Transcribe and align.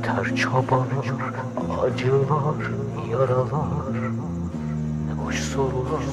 Yeter 0.00 0.36
çabalar, 0.36 1.06
acılar, 1.84 2.60
yaralar. 3.10 3.82
Ne 5.06 5.12
boş 5.24 5.38
sorular, 5.38 6.04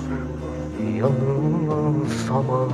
yanılsamalar 1.00 2.70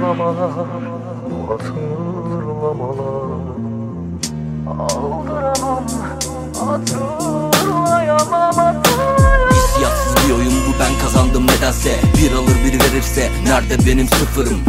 Kanıtlamalar, 0.00 0.52
hatırlamalar. 1.48 3.28
Aldıramam, 4.66 5.84
hatırlayamam, 6.66 8.54
hatırlayamam. 8.54 9.50
Hissiyatsız 9.50 10.14
bir 10.28 10.34
oyun 10.34 10.52
bu 10.52 10.72
ben 10.80 10.92
kazandım 11.02 11.46
nedense. 11.46 12.00
Bir 12.18 12.32
alır 12.32 12.56
bir 12.64 12.80
verirse 12.80 13.30
nerede 13.44 13.86
benim 13.86 14.08
sıfırım? 14.08 14.60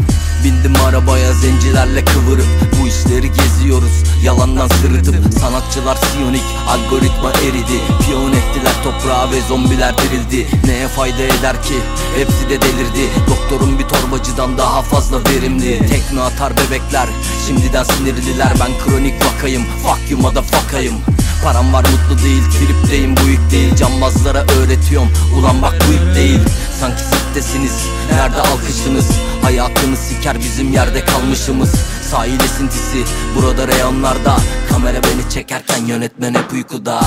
Bindim 0.44 0.74
arabaya 0.88 1.34
zencilerle 1.34 2.06
kıvırıp 2.06 2.48
Bu 2.82 2.88
işleri 2.88 3.32
geziyoruz 3.86 4.24
yalandan 4.24 4.68
sırıtıp 4.68 5.40
Sanatçılar 5.40 5.96
siyonik 5.96 6.44
algoritma 6.68 7.32
eridi. 7.32 8.04
Piyon 8.06 8.32
ettiler 8.32 8.74
toprağa 8.84 9.32
ve 9.32 9.42
zombiler 9.48 9.96
dirildi. 9.98 10.48
Neye 10.66 10.88
fayda 10.88 11.24
eder 11.24 11.64
ki? 11.64 11.76
Hepsi 12.18 12.50
de 12.50 12.62
delirdi. 12.62 13.10
Doktorun 13.30 13.80
bir 13.80 13.84
torbacıdan 13.84 14.58
daha 14.58 14.82
fazla 14.82 15.18
verimli. 15.26 15.88
Tekme 15.88 16.22
atar 16.22 16.54
bebekler 16.58 17.08
şimdiden 17.48 17.84
sinirliler. 17.84 18.54
Ben 18.60 18.72
kronik 18.86 19.14
vakayım 19.26 19.64
fuck 19.84 20.12
you 20.12 20.22
motherfuckayım. 20.22 20.96
Param 21.44 21.74
var 21.74 21.86
mutlu 21.92 22.24
değil 22.24 22.44
tripteyim. 22.44 23.18
Bu 23.18 23.30
yük 23.30 23.52
değil 23.52 23.76
Cambazlara 23.76 24.46
öğretiyorum. 24.60 25.10
Ulan 25.40 25.62
bak 25.62 25.74
bu 25.88 25.94
ip 25.94 26.16
değil. 26.16 26.40
Sanki 26.80 27.04
sittesiniz 27.36 27.86
nerede 28.12 28.42
alkışınız? 28.42 29.06
Hayatını 29.42 29.98
siker 29.98 30.40
bizim 30.40 30.74
yerde 30.74 31.06
kalmışımız. 31.06 31.70
Sahil 32.12 32.40
esintisi 32.40 33.04
burada 33.36 33.68
reyonlarda. 33.68 34.36
Kamera 34.70 34.98
beni 35.04 35.30
çekerken 35.30 35.86
yönetmen 35.86 36.34
hep 36.34 36.54
uykuda. 36.54 37.02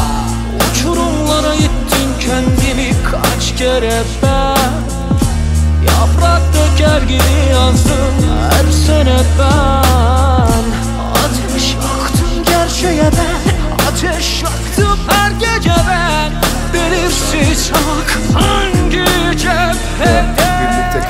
Uçurumlara 0.72 1.54
ittin 1.54 2.10
kendimi 2.20 2.92
kaç 3.10 3.58
kere 3.58 4.02
ben? 4.22 4.72
Yaprak 5.86 6.42
döker 6.54 7.02
gibi 7.02 7.52
yazdım 7.52 8.14
her 8.50 8.72
sene 8.86 9.18
ben. 9.38 10.64
Ateş 11.12 11.74
yaktım 11.74 12.44
gerçeğe 12.46 13.10
ben 13.12 13.52
Ateş 13.88 14.42
yaktım 14.42 14.98
her 15.08 15.30
gece 15.30 15.74
ben. 15.88 16.32
Cephede 16.72 17.08
Birlikte 17.08 18.77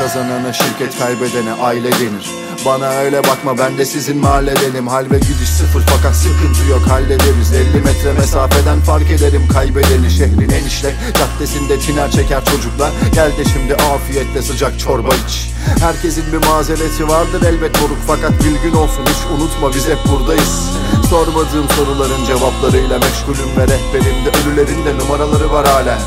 kazanana 0.09 0.53
şirket 0.53 0.99
kaybedene 0.99 1.53
aile 1.53 1.93
denir. 1.93 2.31
Bana 2.67 2.89
öyle 2.89 3.25
bakma 3.25 3.59
ben 3.59 3.79
de 3.79 3.85
sizin 3.85 4.17
mahalledenim. 4.19 4.87
Hal 4.87 5.11
ve 5.11 5.19
gidiş 5.19 5.49
sıfır 5.49 5.83
fakat 5.87 6.17
sıkıntı 6.17 6.71
yok 6.71 6.83
hallederiz. 6.89 7.53
50 7.53 7.81
metre 7.81 8.13
mesafeden 8.13 8.81
fark 8.81 9.11
ederim 9.11 9.49
kaybedeni. 9.53 10.11
Şehrin 10.11 10.51
en 10.51 10.65
işlek 10.65 10.95
caddesinde 11.19 11.79
tiner 11.79 12.11
çeker 12.11 12.45
çocuklar. 12.45 12.91
Gel 13.15 13.31
de 13.39 13.45
şimdi 13.45 13.75
afiyetle 13.75 14.43
sıcak 14.43 14.79
çorba 14.79 15.09
iç. 15.15 15.51
Herkesin 15.81 16.25
bir 16.33 16.47
mazereti 16.47 17.09
vardır 17.09 17.43
elbet 17.43 17.81
moruk 17.81 17.99
Fakat 18.07 18.33
bilgin 18.45 18.77
olsun 18.77 19.03
hiç 19.07 19.31
unutma 19.35 19.75
biz 19.75 19.89
hep 19.89 19.99
buradayız. 20.09 20.71
Sormadığım 21.11 21.69
soruların 21.77 22.25
cevaplarıyla 22.27 22.99
meşgulüm 22.99 23.51
ve 23.59 23.63
rehberimde 23.63 24.31
ölülerin 24.39 24.85
de 24.87 24.99
numaraları 24.99 25.53
var 25.53 25.67
hala 25.67 25.99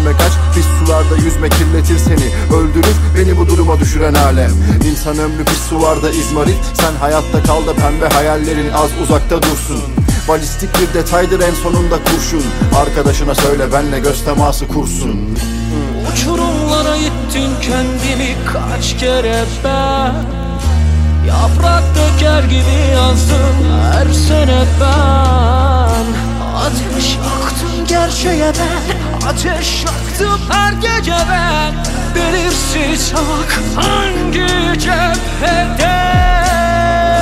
düşünme 0.00 0.12
kaç. 0.18 0.32
Pis 0.54 0.66
sularda 0.78 1.16
yüzme 1.16 1.48
kirletir 1.48 1.98
seni. 1.98 2.56
Öldürür 2.58 2.96
beni 3.18 3.38
bu 3.38 3.46
duruma 3.46 3.80
düşüren 3.80 4.14
alem. 4.14 4.50
İnsan 4.90 5.18
ömrü 5.18 5.44
pis 5.44 5.58
sularda 5.68 6.10
izmarit. 6.10 6.58
Sen 6.74 6.92
hayatta 7.00 7.42
kal 7.42 7.66
da 7.66 7.74
pembe 7.74 8.08
hayallerin 8.08 8.70
az 8.70 8.90
uzakta 9.02 9.42
dursun. 9.42 9.82
Balistik 10.28 10.70
bir 10.74 10.94
detaydır 10.94 11.40
en 11.40 11.54
sonunda 11.54 11.96
kurşun. 12.04 12.44
Arkadaşına 12.80 13.34
söyle 13.34 13.72
benle 13.72 13.98
göz 13.98 14.24
teması 14.24 14.68
kursun. 14.68 15.38
Uçurumlara 16.12 16.96
ittin 16.96 17.50
kendimi 17.62 18.36
kaç 18.52 18.96
kere 19.00 19.44
ben? 19.64 20.14
Yaprak 21.28 21.82
döker 21.94 22.42
gibi 22.42 22.92
yazdım 22.94 23.56
her 23.92 24.12
sene 24.12 24.64
ben 24.80 26.39
gerçeğe 28.22 28.52
ben 28.52 29.28
Ateş 29.28 29.84
yaktım 29.84 30.40
her 30.50 30.72
gece 30.72 31.16
ben. 31.30 31.74
Belirsiz 32.14 33.12
hak 33.12 33.60
hangi 33.76 34.80
cephede? 34.80 36.00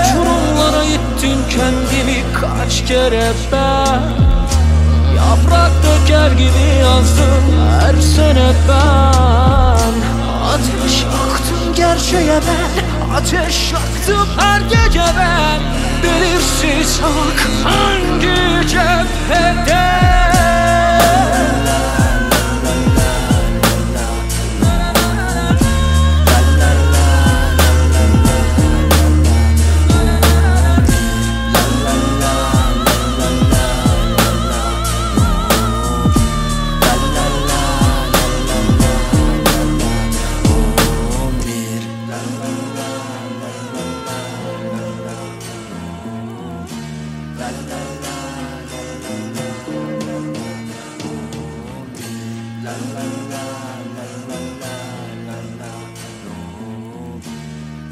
Uçurumlara 0.01 0.85
ittin 0.85 1.39
kendimi 1.51 2.25
kaç 2.41 2.85
kere 2.89 3.33
ben. 3.53 4.01
Yaprak 5.17 5.73
döker 5.83 6.31
gibi 6.33 6.81
yazdım 6.81 7.45
her 7.81 8.01
sene 8.01 8.53
ben. 8.69 9.95
Ateş 10.49 11.03
yaktım 11.03 11.75
gerçeğe 11.77 12.41
ben 12.49 13.15
Ateş 13.17 13.73
yaktım 13.73 14.29
her 14.39 14.61
gece 14.61 15.05
ben. 15.19 15.61
Belirsiz 16.03 16.38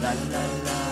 la 0.01 0.13
la 0.15 0.43
la. 0.65 0.86